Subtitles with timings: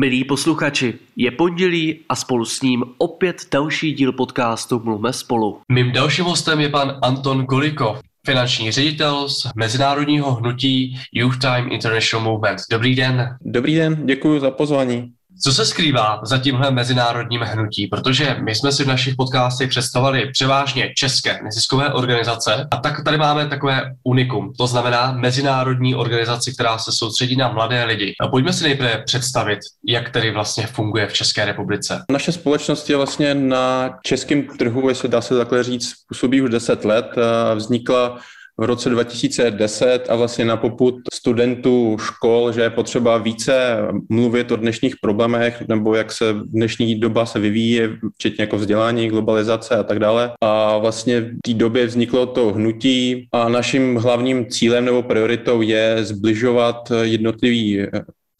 [0.00, 5.60] Milí posluchači, je pondělí a spolu s ním opět další díl podcastu Mluvme spolu.
[5.72, 12.32] Mým dalším hostem je pan Anton Goliko, finanční ředitel z mezinárodního hnutí Youth Time International
[12.32, 12.60] Movement.
[12.70, 13.36] Dobrý den.
[13.40, 15.12] Dobrý den, děkuji za pozvání.
[15.40, 17.86] Co se skrývá za tímhle mezinárodním hnutí?
[17.86, 23.18] Protože my jsme si v našich podcastech představili převážně české neziskové organizace a tak tady
[23.18, 28.14] máme takové unikum, to znamená mezinárodní organizaci, která se soustředí na mladé lidi.
[28.20, 32.04] A pojďme si nejprve představit, jak tedy vlastně funguje v České republice.
[32.10, 36.84] Naše společnost je vlastně na českém trhu, jestli dá se takhle říct, působí už 10
[36.84, 37.06] let.
[37.54, 38.18] Vznikla
[38.60, 44.56] v roce 2010 a vlastně na poput studentů škol, že je potřeba více mluvit o
[44.56, 47.80] dnešních problémech nebo jak se dnešní doba se vyvíjí,
[48.14, 50.32] včetně jako vzdělání, globalizace a tak dále.
[50.40, 55.96] A vlastně v té době vzniklo to hnutí a naším hlavním cílem nebo prioritou je
[56.00, 57.86] zbližovat jednotlivý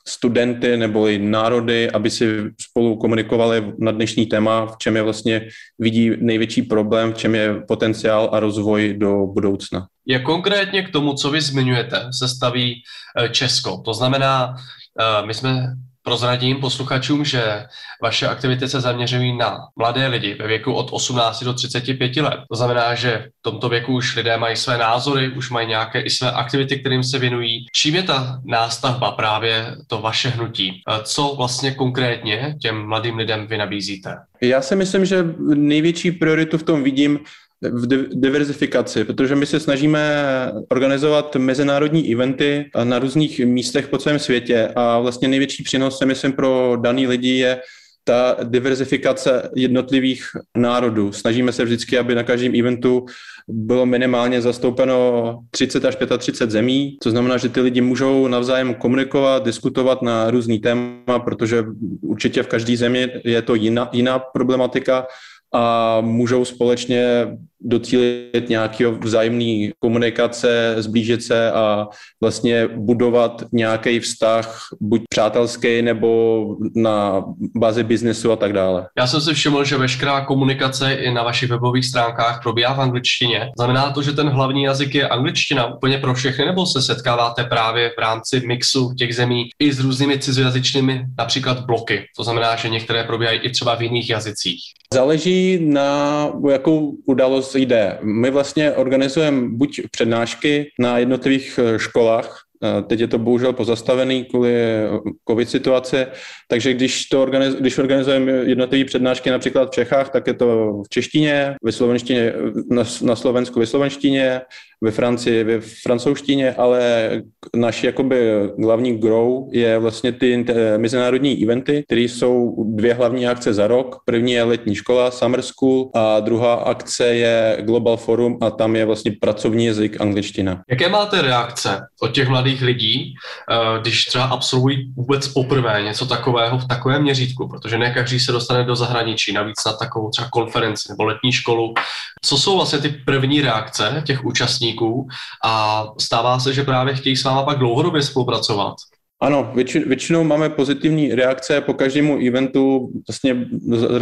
[0.08, 2.26] studenty nebo i národy, aby si
[2.60, 7.62] spolu komunikovali na dnešní téma, v čem je vlastně vidí největší problém, v čem je
[7.68, 9.86] potenciál a rozvoj do budoucna.
[10.08, 12.82] Jak konkrétně k tomu, co vy zmiňujete, se staví
[13.18, 13.82] eh, Česko?
[13.84, 14.54] To znamená,
[15.00, 15.74] eh, my jsme
[16.08, 17.66] Prozradím posluchačům, že
[18.02, 22.40] vaše aktivity se zaměřují na mladé lidi ve věku od 18 do 35 let.
[22.50, 26.10] To znamená, že v tomto věku už lidé mají své názory, už mají nějaké i
[26.10, 27.66] své aktivity, kterým se věnují.
[27.72, 30.82] Čím je ta nástavba právě to vaše hnutí?
[31.02, 34.16] Co vlastně konkrétně těm mladým lidem vy nabízíte?
[34.42, 37.18] Já si myslím, že největší prioritu v tom vidím
[37.62, 40.24] v diverzifikaci, protože my se snažíme
[40.68, 46.76] organizovat mezinárodní eventy na různých místech po celém světě a vlastně největší přínos, myslím, pro
[46.80, 47.60] daný lidi je
[48.04, 50.24] ta diverzifikace jednotlivých
[50.56, 51.12] národů.
[51.12, 53.06] Snažíme se vždycky, aby na každém eventu
[53.48, 59.44] bylo minimálně zastoupeno 30 až 35 zemí, to znamená, že ty lidi můžou navzájem komunikovat,
[59.44, 61.64] diskutovat na různý téma, protože
[62.02, 65.06] určitě v každé zemi je to jiná, jiná problematika
[65.54, 67.26] a můžou společně
[67.60, 71.86] docílit nějakého vzájemné komunikace, zblížit se a
[72.20, 77.24] vlastně budovat nějaký vztah, buď přátelský nebo na
[77.56, 78.88] bázi biznesu a tak dále.
[78.98, 83.50] Já jsem si všiml, že veškerá komunikace i na vašich webových stránkách probíhá v angličtině.
[83.58, 87.90] Znamená to, že ten hlavní jazyk je angličtina úplně pro všechny, nebo se setkáváte právě
[87.90, 92.04] v rámci mixu těch zemí i s různými cizojazyčnými například bloky?
[92.16, 94.60] To znamená, že některé probíhají i třeba v jiných jazycích.
[94.94, 97.98] Záleží na jakou událost jde.
[98.02, 102.47] My vlastně organizujeme buď přednášky na jednotlivých eh, školách,
[102.86, 104.88] teď je to bohužel pozastavený kvůli eh,
[105.28, 106.06] covid situace,
[106.48, 110.46] takže když, to organiz, když organizujeme jednotlivé přednášky například v Čechách, tak je to
[110.86, 112.32] v češtině, ve slovenštině,
[112.70, 114.40] na, na Slovensku ve slovenštině,
[114.80, 117.10] ve Francii ve francouzštině, ale
[117.56, 118.32] naši jakoby
[118.62, 120.44] hlavní grow je vlastně ty
[120.76, 123.96] mezinárodní eventy, které jsou dvě hlavní akce za rok.
[124.04, 128.84] První je letní škola, Summer School a druhá akce je Global Forum a tam je
[128.84, 130.62] vlastně pracovní jazyk angličtina.
[130.70, 133.14] Jaké máte reakce od těch mladých mladých lidí,
[133.50, 138.32] eh, když třeba absolvují vůbec poprvé něco takového v takovém měřítku, protože ne každý se
[138.32, 141.74] dostane do zahraničí, navíc na takovou třeba konferenci nebo letní školu.
[142.22, 145.08] Co jsou vlastně ty první reakce těch účastníků
[145.44, 148.76] a stává se, že právě chtějí s váma pak dlouhodobě spolupracovat?
[149.20, 153.48] Ano, větši, většinou máme pozitivní reakce po každému eventu, vlastně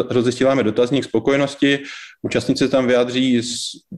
[0.09, 1.78] rozesíláme dotazník spokojenosti,
[2.22, 3.41] účastníci tam vyjádří,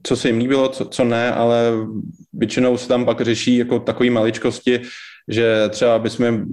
[0.03, 1.73] co se jim líbilo, co, co ne, ale
[2.33, 4.81] většinou se tam pak řeší jako takové maličkosti,
[5.29, 6.45] že třeba bychom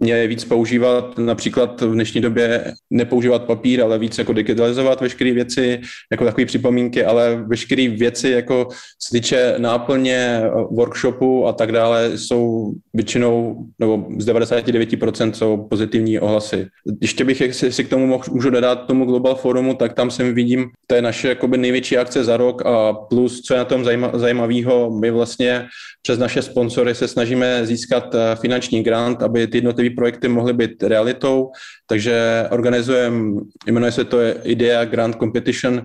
[0.00, 5.80] měli víc používat, například v dnešní době nepoužívat papír, ale víc jako digitalizovat veškeré věci,
[6.10, 8.68] jako takové připomínky, ale veškeré věci, jako
[9.02, 16.66] se týče náplně workshopu a tak dále, jsou většinou, nebo z 99% jsou pozitivní ohlasy.
[17.00, 20.68] Ještě bych si, k tomu mohl, můžu dodat tomu Global Forumu, tak tam jsem vidím,
[20.86, 24.10] to je naše jakoby největší akce za rok a plus, co je na tom zajíma,
[24.14, 25.66] zajímavého, my vlastně
[26.02, 30.82] přes naše sponsory se snažíme získat eh, finanční grant, aby ty jednotlivé projekty mohly být
[30.82, 31.50] realitou,
[31.86, 35.84] takže organizujeme, jmenuje se to Idea Grant Competition,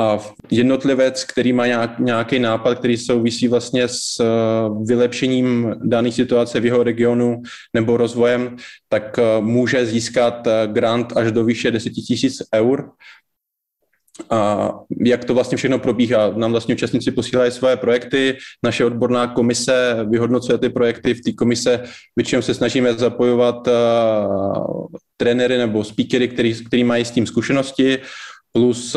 [0.00, 0.18] a
[0.50, 1.66] jednotlivec, který má
[1.98, 4.24] nějaký nápad, který souvisí vlastně s eh,
[4.84, 7.42] vylepšením dané situace v jeho regionu
[7.74, 8.56] nebo rozvojem,
[8.88, 11.92] tak eh, může získat grant až do výše 10
[12.22, 12.90] 000 eur
[14.30, 14.70] a
[15.04, 16.32] jak to vlastně všechno probíhá.
[16.36, 21.82] Nám vlastně účastníci posílají své projekty, naše odborná komise vyhodnocuje ty projekty, v té komise
[22.16, 24.86] většinou se snažíme zapojovat uh,
[25.16, 27.98] trenéry nebo speakery, který, který mají s tím zkušenosti,
[28.52, 28.96] plus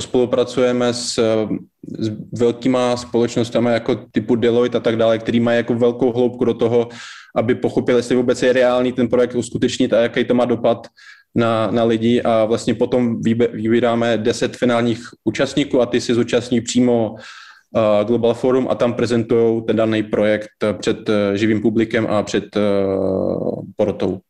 [0.00, 1.14] spolupracujeme s,
[1.98, 6.54] s velkýma společnostmi jako typu Deloitte a tak dále, který mají jako velkou hloubku do
[6.54, 6.88] toho,
[7.36, 10.86] aby pochopili, jestli vůbec je reálný ten projekt uskutečnit a jaký to má dopad
[11.34, 17.10] na, na lidi a vlastně potom vybíráme 10 finálních účastníků a ty si zúčastní přímo
[17.10, 22.44] uh, Global Forum a tam prezentují ten daný projekt před uh, živým publikem a před
[23.76, 24.20] porotou.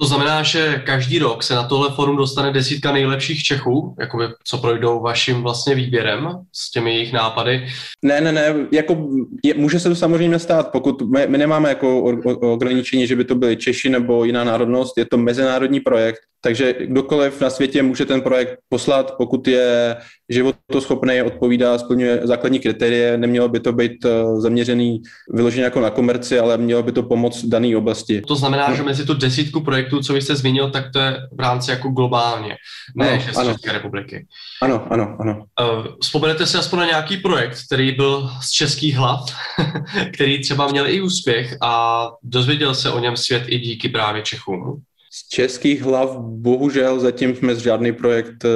[0.00, 4.58] To znamená, že každý rok se na tohle forum dostane desítka nejlepších Čechů, jakoby, co
[4.58, 7.66] projdou vaším vlastně výběrem s těmi jejich nápady?
[8.04, 9.08] Ne, ne, ne, jako
[9.44, 12.02] je, může se to samozřejmě stát, pokud my, my nemáme jako
[12.40, 17.40] ograničení, že by to byli Češi nebo jiná národnost, je to mezinárodní projekt, takže kdokoliv
[17.40, 19.96] na světě může ten projekt poslat, pokud je
[20.30, 25.02] životoschopný, odpovídá, splňuje základní kritérie, nemělo by to být eh, zaměřený
[25.34, 28.20] vyloženě jako na komerci, ale mělo by to pomoct dané oblasti.
[28.20, 31.40] To znamená, že mezi tu desítku projektů, co vy jste zmínil, tak to je v
[31.40, 32.56] rámci jako globálně,
[32.96, 34.26] ne ano, z České republiky.
[34.62, 35.44] Ano, ano, ano.
[35.60, 39.20] Uh, vzpomenete si aspoň na nějaký projekt, který byl z českých hlav,
[40.14, 44.82] který třeba měl i úspěch a dozvěděl se o něm svět i díky právě Čechům?
[45.12, 48.48] Z českých hlav bohužel zatím jsme žádný projekt eh,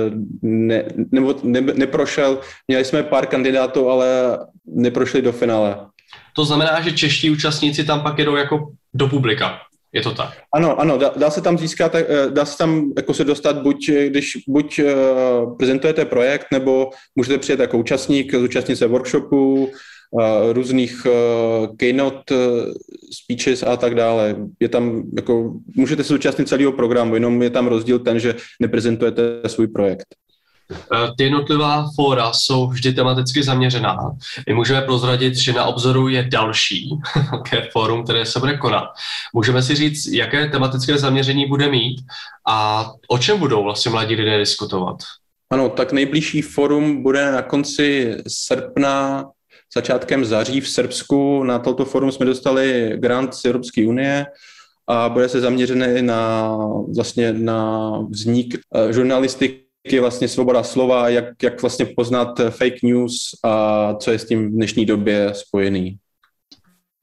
[0.42, 2.38] ne, nebo ne, neprošel.
[2.68, 5.86] Měli jsme pár kandidátů, ale neprošli do finále.
[6.36, 9.58] To znamená, že čeští účastníci tam pak jedou jako do publika.
[9.92, 10.38] Je to tak?
[10.54, 13.90] Ano, ano, dá, dá se tam získat, eh, dá se tam jako se dostat buď,
[13.90, 14.80] když buď
[15.58, 19.70] prezentujete projekt, nebo můžete přijet jako účastník, zúčastnit se workshopu,
[20.52, 21.06] různých
[21.76, 22.34] keynote
[23.12, 24.36] speeches a tak dále.
[24.60, 29.22] Je tam, jako, můžete se zúčastnit celého programu, jenom je tam rozdíl ten, že neprezentujete
[29.46, 30.06] svůj projekt.
[31.18, 33.96] Ty jednotlivá fóra jsou vždy tematicky zaměřená.
[34.48, 36.90] My můžeme prozradit, že na obzoru je další
[37.30, 38.84] velké fórum, které se bude konat.
[39.34, 42.00] Můžeme si říct, jaké tematické zaměření bude mít
[42.48, 44.96] a o čem budou vlastně mladí lidé diskutovat.
[45.50, 49.24] Ano, tak nejbližší fórum bude na konci srpna
[49.76, 51.44] začátkem září v Srbsku.
[51.44, 54.26] Na toto forum jsme dostali grant z Evropské unie
[54.88, 56.56] a bude se zaměřený na,
[56.96, 63.94] vlastně na vznik eh, žurnalistiky, vlastně svoboda slova, jak, jak vlastně poznat fake news a
[63.94, 65.98] co je s tím v dnešní době spojený.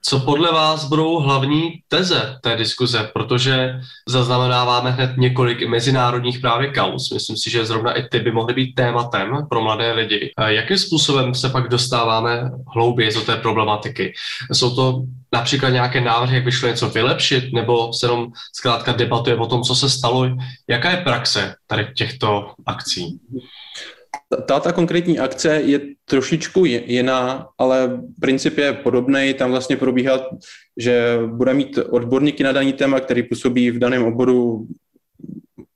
[0.04, 7.12] Co podle vás budou hlavní teze té diskuze, protože zaznamenáváme hned několik mezinárodních právě kaus.
[7.12, 10.34] Myslím si, že zrovna i ty by mohly být tématem pro mladé lidi.
[10.48, 14.14] Jakým způsobem se pak dostáváme hlouběji do té problematiky?
[14.52, 15.04] Jsou to
[15.34, 19.64] například nějaké návrhy, jak by šlo něco vylepšit, nebo se jenom zkrátka debatuje o tom,
[19.64, 20.30] co se stalo?
[20.70, 23.20] Jaká je praxe tady těchto akcí?
[24.46, 29.34] Ta, ta konkrétní akce je trošičku jiná, ale princip je podobný.
[29.34, 30.20] Tam vlastně probíhá,
[30.78, 34.68] že bude mít odborníky na daný téma, který působí v daném oboru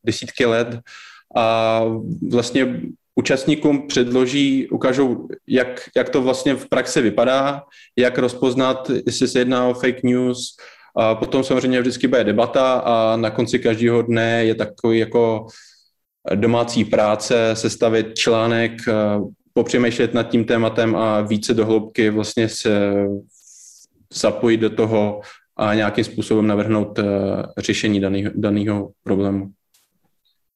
[0.04, 0.80] desítky let
[1.36, 1.84] a
[2.32, 2.82] vlastně
[3.16, 7.64] účastníkům předloží, ukážou, jak, jak to vlastně v praxi vypadá,
[7.96, 10.56] jak rozpoznat, jestli se jedná o fake news.
[10.98, 15.48] A potom samozřejmě vždycky bude debata a na konci každého dne je takový jako
[16.36, 18.94] domácí práce, sestavit článek, eh,
[19.54, 22.94] popřemýšlet nad tím tématem a více dohloubky vlastně se
[24.14, 25.22] zapojit do toho
[25.58, 27.04] a nějakým způsobem navrhnout eh,
[27.58, 28.02] řešení
[28.36, 29.52] daného problému.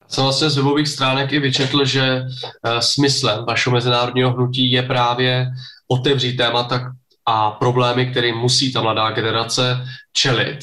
[0.07, 5.48] Jsem vlastně z webových stránek i vyčetl, že eh, smyslem vašeho mezinárodního hnutí je právě
[5.88, 6.92] otevřít témata
[7.25, 9.77] a problémy, které musí ta mladá generace
[10.13, 10.60] čelit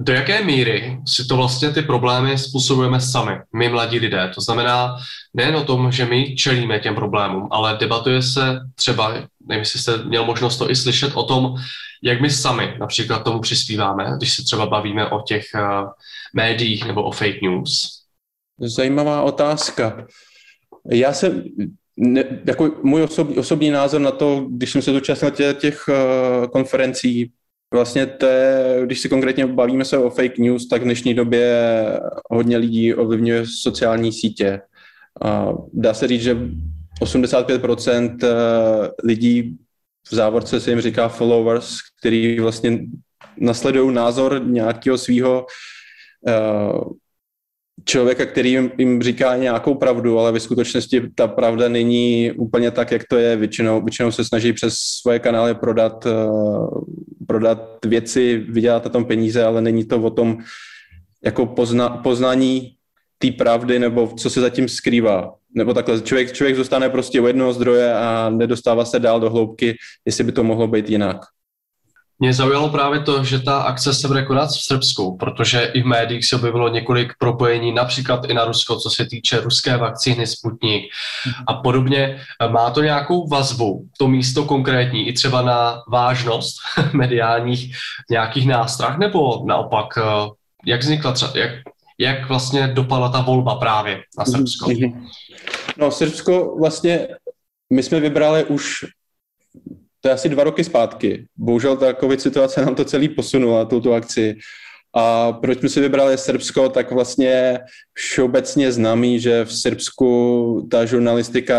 [0.00, 4.30] do jaké míry si to vlastně ty problémy způsobujeme sami, my mladí lidé.
[4.34, 4.96] To znamená
[5.34, 9.12] nejen o tom, že my čelíme těm problémům, ale debatuje se třeba,
[9.48, 11.54] nevím, jestli jste měl možnost to i slyšet, o tom,
[12.02, 15.88] jak my sami například tomu přispíváme, když se třeba bavíme o těch uh,
[16.34, 18.02] médiích nebo o fake news.
[18.58, 20.06] Zajímavá otázka.
[20.90, 21.44] Já se,
[21.96, 26.46] ne, jako můj osobní, osobní názor na to, když jsem se zúčastnil těch, těch uh,
[26.46, 27.32] konferencí,
[27.72, 31.74] Vlastně to je, když si konkrétně bavíme se o fake news, tak v dnešní době
[32.30, 34.60] hodně lidí ovlivňuje sociální sítě.
[35.72, 36.36] Dá se říct, že
[37.00, 39.56] 85% eh, lidí
[40.10, 42.78] v závorce se jim říká followers, který vlastně
[43.36, 45.46] nasledují názor nějakého svého
[46.28, 46.32] eh,
[47.84, 52.90] člověka, který jim, jim říká nějakou pravdu, ale ve skutečnosti ta pravda není úplně tak,
[52.90, 53.36] jak to je.
[53.36, 56.84] Většinou, většinou se snaží přes svoje kanály prodat, uh,
[57.26, 60.38] prodat věci, vydělat na tom peníze, ale není to o tom
[61.24, 62.74] jako pozna, poznání
[63.18, 65.34] té pravdy nebo co se zatím skrývá.
[65.54, 69.76] Nebo takhle, člověk, člověk zůstane prostě u jednoho zdroje a nedostává se dál do hloubky,
[70.06, 71.16] jestli by to mohlo být jinak.
[72.22, 75.86] Mě zaujalo právě to, že ta akce se bude konat v Srbsku, protože i v
[75.86, 80.84] médiích se objevilo několik propojení, například i na Rusko, co se týče ruské vakcíny Sputnik
[81.46, 82.20] a podobně.
[82.50, 86.56] Má to nějakou vazbu, to místo konkrétní, i třeba na vážnost
[86.92, 87.76] mediálních
[88.10, 90.02] nějakých nástrah, nebo naopak, eh,
[90.66, 91.50] jak vznikla třeba, jak,
[91.98, 94.70] jak vlastně dopadla ta volba právě na Srbsko?
[94.70, 95.06] Mhm.
[95.78, 97.08] No, Srbsko vlastně,
[97.72, 98.84] my jsme vybrali už
[100.02, 101.26] to je asi dva roky zpátky.
[101.36, 104.36] Bohužel ta covid situace nám to celý posunula, tuto akci.
[104.94, 107.60] A proč jsme si vybrali Srbsko, tak vlastně
[107.94, 111.56] všeobecně známý, že v Srbsku ta žurnalistika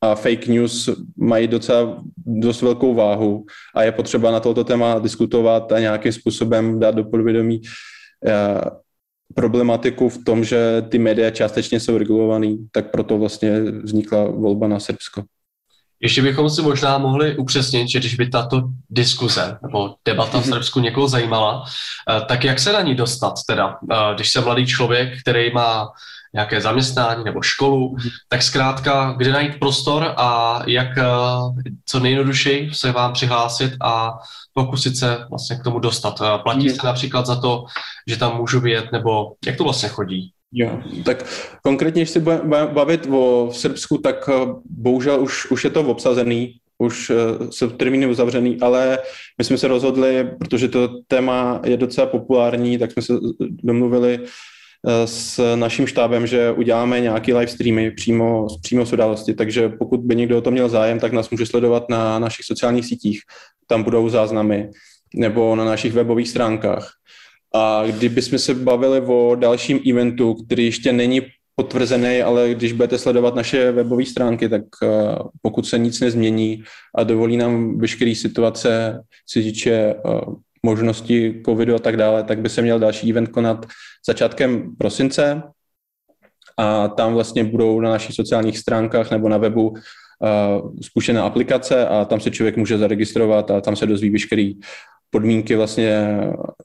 [0.00, 5.72] a fake news mají docela dost velkou váhu a je potřeba na toto téma diskutovat
[5.72, 7.60] a nějakým způsobem dát do podvědomí
[8.26, 8.70] eh,
[9.34, 14.80] problematiku v tom, že ty média částečně jsou regulovaný, tak proto vlastně vznikla volba na
[14.80, 15.22] Srbsko.
[16.00, 20.44] Ještě bychom si možná mohli upřesnit, že když by tato diskuze nebo debata v.
[20.58, 24.66] Srbsku někoho zajímala, eh, tak jak se na ní dostat teda, eh, když jsem mladý
[24.66, 25.88] člověk, který má
[26.34, 27.96] nějaké zaměstnání nebo školu,
[28.28, 31.04] tak zkrátka, kde najít prostor a jak eh,
[31.86, 34.12] co nejjednodušeji se vám přihlásit a
[34.52, 36.22] pokusit se vlastně k tomu dostat.
[36.42, 36.76] Platí mhm.
[36.76, 37.64] se například za to,
[38.06, 40.32] že tam můžu vyjet, nebo jak to vlastně chodí?
[40.52, 41.24] Jo, tak
[41.62, 46.54] konkrétně, když se budeme bavit o Srbsku, tak eh, bohužel už, už je to obsazený,
[46.78, 47.14] už eh,
[47.50, 48.98] jsou termíny uzavřený, ale
[49.38, 55.06] my jsme se rozhodli, protože to téma je docela populární, tak jsme se domluvili eh,
[55.06, 60.16] s naším štábem, že uděláme nějaký live streamy přímo, přímo z události, takže pokud by
[60.16, 63.20] někdo o to měl zájem, tak nás může sledovat na našich sociálních sítích,
[63.66, 64.70] tam budou záznamy,
[65.14, 66.92] nebo na našich webových stránkách.
[67.54, 71.22] A kdybychom se bavili o dalším eventu, který ještě není
[71.58, 74.88] potvrzený, ale když budete sledovat naše webové stránky, tak uh,
[75.42, 76.62] pokud se nic nezmění
[76.94, 82.48] a dovolí nám veškeré situace, si týče uh, možnosti covidu a tak dále, tak by
[82.48, 83.66] se měl další event konat
[84.06, 85.42] začátkem prosince.
[86.58, 89.78] A tam vlastně budou na našich sociálních stránkách nebo na webu uh,
[90.82, 94.54] spuštěná aplikace a tam se člověk může zaregistrovat a tam se dozví veškerý
[95.10, 96.20] podmínky vlastně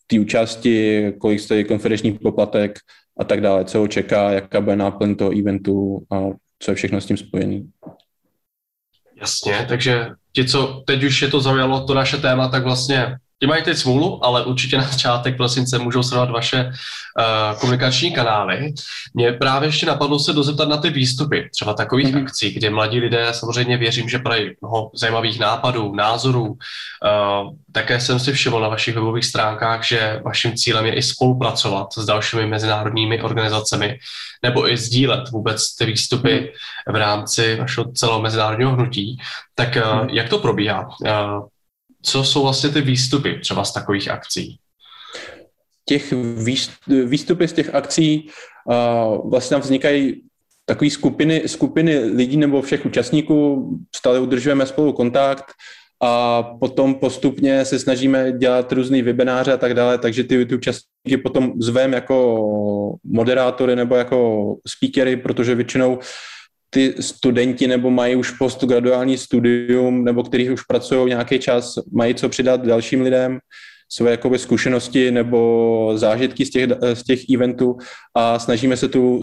[0.08, 2.80] té účasti, kolik stojí konferenční poplatek
[3.20, 6.22] a tak dále, co ho čeká, jaká bude náplň toho eventu a
[6.60, 7.70] co je všechno s tím spojený.
[9.16, 13.48] Jasně, takže ti, co teď už je to zaujalo, to naše téma, tak vlastně Ti
[13.48, 18.74] mají teď smůlu, ale určitě na začátek prosince můžou sledovat vaše uh, komunikační kanály.
[19.14, 22.24] Mě právě ještě napadlo se dozeptat na ty výstupy, třeba takových mm-hmm.
[22.24, 26.46] akcí, kde mladí lidé samozřejmě věřím, že prají mnoho zajímavých nápadů, názorů.
[26.46, 26.56] Uh,
[27.72, 32.06] také jsem si všiml na vašich webových stránkách, že vaším cílem je i spolupracovat s
[32.06, 34.00] dalšími mezinárodními organizacemi
[34.44, 36.54] nebo i sdílet vůbec ty výstupy
[36.88, 39.18] v rámci vašeho celého mezinárodního hnutí.
[39.56, 40.88] Tak uh, jak to probíhá?
[41.02, 41.48] Uh,
[42.04, 44.58] co jsou vlastně ty výstupy třeba z takových akcí?
[45.86, 46.14] Těch
[47.06, 48.30] výstupy z těch akcí
[49.26, 50.22] vlastně vznikají
[50.66, 55.46] takové skupiny, skupiny lidí nebo všech účastníků, stále udržujeme spolu kontakt
[56.02, 61.18] a potom postupně se snažíme dělat různý webináře a tak dále, takže ty, ty účastníky
[61.24, 66.00] potom zvem jako moderátory nebo jako speakery, protože většinou
[66.74, 72.30] ty studenti nebo mají už postgraduální studium nebo kteří už pracují nějaký čas, mají co
[72.30, 73.40] přidat dalším lidem,
[73.90, 77.78] své jakoby zkušenosti nebo zážitky z těch, z těch eventů
[78.16, 79.22] a snažíme se tu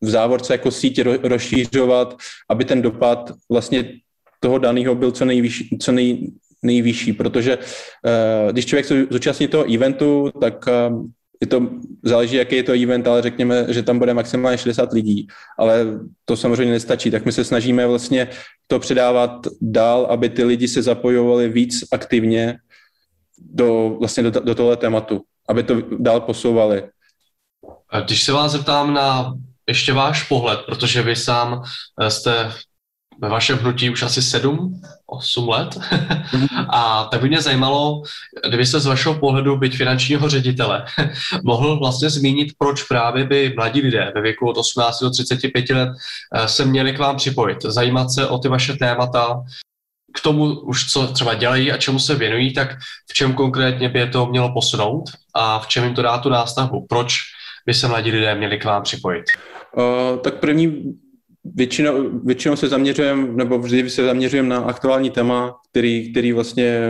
[0.00, 2.16] v závorce jako síť rozšířovat,
[2.50, 3.92] aby ten dopad vlastně
[4.40, 6.30] toho daného byl co nejvyšší, co nej,
[6.62, 11.06] nejvyšší, protože uh, když člověk se zúčastní toho eventu, tak uh,
[11.40, 11.68] je to,
[12.02, 15.26] záleží, jaký je to event, ale řekněme, že tam bude maximálně 60 lidí,
[15.58, 15.86] ale
[16.24, 18.28] to samozřejmě nestačí, tak my se snažíme vlastně
[18.66, 22.58] to předávat dál, aby ty lidi se zapojovali víc aktivně
[23.38, 26.82] do, vlastně do, do tohle tématu, aby to dál posouvali.
[28.04, 29.34] Když se vás zeptám na
[29.66, 31.62] ještě váš pohled, protože vy sám
[32.00, 32.52] eh, jste
[33.20, 35.78] ve vašem hnutí už asi sedm, osm let.
[36.68, 38.02] A tak by mě zajímalo,
[38.48, 40.84] kdyby se z vašeho pohledu, byť finančního ředitele,
[41.44, 45.88] mohl vlastně zmínit, proč právě by mladí lidé ve věku od 18 do 35 let
[46.34, 49.42] eh, se měli k vám připojit, zajímat se o ty vaše témata,
[50.14, 52.76] k tomu už, co třeba dělají a čemu se věnují, tak
[53.10, 55.04] v čem konkrétně by je to mělo posunout
[55.34, 56.86] a v čem jim to dá tu nástavbu?
[56.88, 57.18] Proč
[57.66, 59.24] by se mladí lidé měli k vám připojit?
[59.76, 60.94] Uh, tak první
[61.44, 66.80] většinou, většinou se zaměřujeme, nebo vždy se zaměřujeme na aktuální téma, který, který vlastně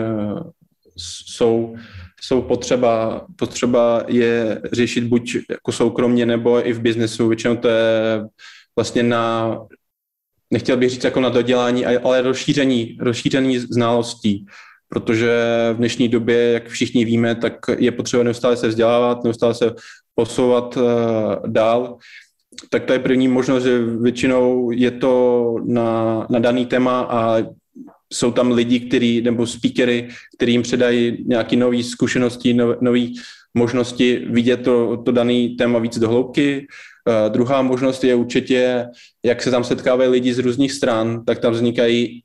[0.96, 1.74] jsou,
[2.20, 7.28] jsou potřeba, potřeba je řešit buď jako soukromně, nebo i v biznesu.
[7.28, 8.24] Většinou to je
[8.76, 9.58] vlastně na,
[10.50, 14.46] nechtěl bych říct jako na dodělání, ale rozšíření, rozšíření znalostí.
[14.94, 15.34] protože
[15.72, 19.74] v dnešní době, jak všichni víme, tak je potřeba neustále se vzdělávat, neustále se
[20.14, 20.78] posouvat
[21.46, 21.98] dál.
[22.70, 27.42] Tak to je první možnost, že většinou je to na, na daný téma a
[28.12, 33.00] jsou tam lidi, který, nebo speakery, kterým předají nějaké nové zkušenosti, nové
[33.54, 36.66] možnosti vidět to, to daný téma víc do hloubky.
[37.08, 38.86] Uh, druhá možnost je určitě,
[39.24, 42.23] jak se tam setkávají lidi z různých stran, tak tam vznikají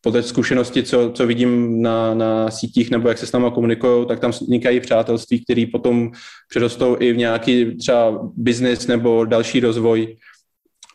[0.00, 4.06] po té zkušenosti, co, co vidím na, na sítích nebo jak se s náma komunikují,
[4.06, 6.10] tak tam vznikají přátelství, které potom
[6.48, 10.16] přerostou i v nějaký třeba biznis nebo další rozvoj.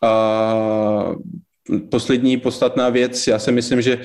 [0.03, 1.15] A
[1.89, 4.01] poslední podstatná věc, já si myslím, že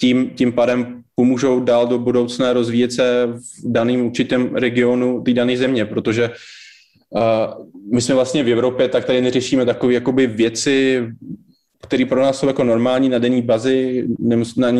[0.00, 5.56] tím, tím pádem pomůžou dál do budoucna rozvíjet se v daném určitém regionu té dané
[5.56, 6.30] země, protože
[7.10, 11.06] uh, my jsme vlastně v Evropě, tak tady neřešíme takové jakoby věci,
[11.82, 14.04] které pro nás jsou jako normální na denní bazi,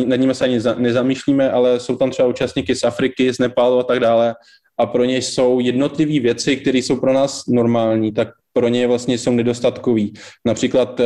[0.05, 3.83] nad nimi se ani nezamýšlíme, ale jsou tam třeba účastníky z Afriky, z Nepálu a
[3.83, 4.35] tak dále
[4.77, 9.17] a pro ně jsou jednotlivé věci, které jsou pro nás normální, tak pro ně vlastně
[9.17, 10.13] jsou nedostatkový.
[10.45, 11.01] Například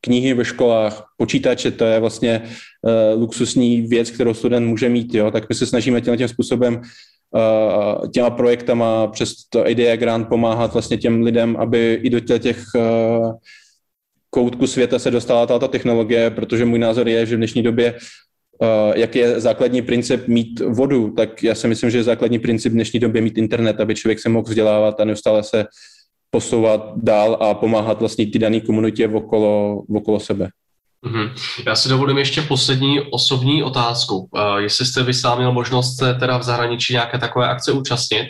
[0.00, 5.30] knihy ve školách, počítače, to je vlastně uh, luxusní věc, kterou student může mít, jo,
[5.30, 10.72] tak my se snažíme tímhle tím způsobem uh, těma projektama přes to IDEA Grant pomáhat
[10.72, 12.64] vlastně těm lidem, aby i do těch
[14.36, 17.94] koutků světa se dostala tato technologie, protože můj názor je, že v dnešní době
[18.62, 22.72] Uh, jak je základní princip mít vodu, tak já si myslím, že je základní princip
[22.72, 25.64] v dnešní době mít internet, aby člověk se mohl vzdělávat a neustále se
[26.30, 30.48] posouvat dál a pomáhat vlastně ty dané komunitě okolo, okolo sebe.
[31.06, 31.30] Mm-hmm.
[31.66, 34.16] Já si dovolím ještě poslední osobní otázku.
[34.16, 38.26] Uh, jestli jste vy sám měl možnost se teda v zahraničí nějaké takové akce účastnit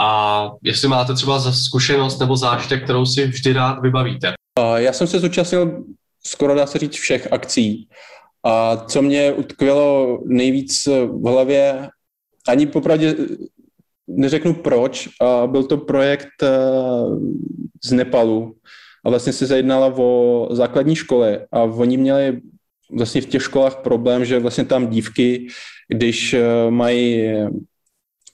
[0.00, 4.34] a jestli máte třeba zkušenost nebo zážitek, kterou si vždy rád vybavíte.
[4.76, 5.84] Já jsem se zúčastnil
[6.26, 7.88] skoro dá se říct všech akcí.
[8.44, 11.88] A co mě utkvělo nejvíc v hlavě,
[12.48, 13.16] ani popravdě
[14.06, 16.48] neřeknu proč, a byl to projekt eh,
[17.84, 18.56] z Nepalu.
[19.04, 22.40] A vlastně se zajednala o základní škole a oni měli
[22.90, 25.46] vlastně v těch školách problém, že vlastně tam dívky,
[25.88, 27.32] když eh, mají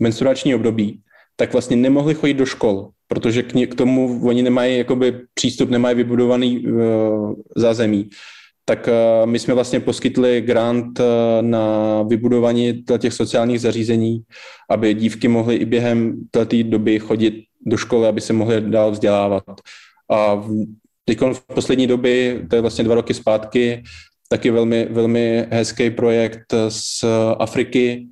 [0.00, 1.00] menstruační období,
[1.36, 5.96] tak vlastně nemohli chodit do škol, protože k, k tomu oni nemají jakoby přístup, nemají
[5.96, 8.10] vybudovaný uh, zázemí
[8.70, 11.04] tak eh, my jsme vlastně poskytli grant eh,
[11.42, 11.66] na
[12.02, 14.22] vybudování těch sociálních zařízení,
[14.70, 17.34] aby dívky mohly i během této doby chodit
[17.66, 19.44] do školy, aby se mohly dál vzdělávat.
[20.12, 20.44] A
[21.04, 23.82] teď v poslední době, to je vlastně dva roky zpátky,
[24.28, 27.04] taky velmi, velmi hezký projekt z
[27.38, 28.06] Afriky,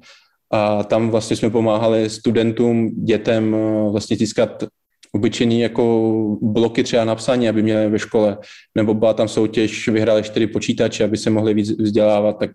[0.50, 4.64] a tam vlastně jsme pomáhali studentům, dětem eh, vlastně získat
[5.12, 8.38] obyčejný jako bloky třeba napsání, aby měli ve škole,
[8.74, 12.50] nebo byla tam soutěž, vyhráli čtyři počítače, aby se mohli víc vzdělávat, tak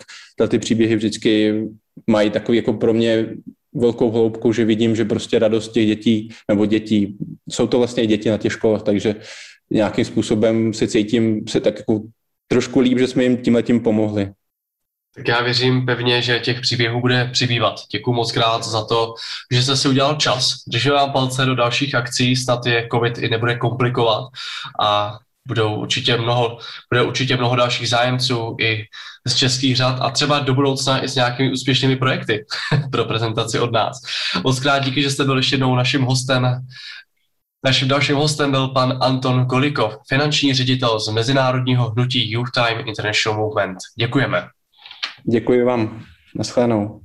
[0.50, 1.62] ty příběhy vždycky
[2.08, 3.30] mají takový jako pro mě
[3.74, 7.18] velkou hloubku, že vidím, že prostě radost těch dětí, nebo dětí,
[7.50, 9.16] jsou to vlastně děti na těch školách, takže
[9.72, 12.04] nějakým způsobem se cítím se tak jako
[12.48, 14.32] trošku líp, že jsme jim tímhle tím pomohli.
[15.16, 17.76] Tak já věřím pevně, že těch příběhů bude přibývat.
[17.92, 19.14] Děkuji moc krát za to,
[19.52, 20.54] že jste si udělal čas.
[20.68, 24.24] Držím vám palce do dalších akcí, snad je COVID i nebude komplikovat
[24.82, 26.58] a budou určitě mnoho,
[26.92, 28.86] bude určitě mnoho dalších zájemců i
[29.28, 32.46] z českých řad a třeba do budoucna i s nějakými úspěšnými projekty
[32.92, 34.02] pro prezentaci od nás.
[34.44, 36.66] Moc krát díky, že jste byl ještě jednou naším hostem.
[37.66, 43.40] Naším dalším hostem byl pan Anton Golikov, finanční ředitel z Mezinárodního hnutí Youth Time International
[43.40, 43.78] Movement.
[44.00, 44.48] Děkujeme.
[45.24, 46.04] Děkuji vám.
[46.36, 47.02] Naschledanou.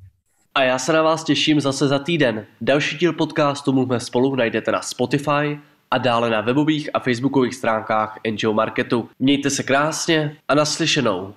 [0.54, 2.46] A já se na vás těším zase za týden.
[2.60, 5.58] Další díl podcastu Mluvme spolu najdete na Spotify
[5.90, 9.08] a dále na webových a facebookových stránkách NGO Marketu.
[9.18, 11.34] Mějte se krásně a naslyšenou.